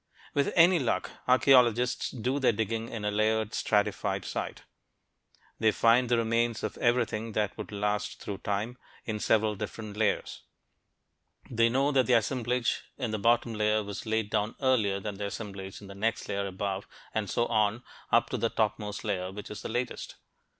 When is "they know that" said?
11.51-12.07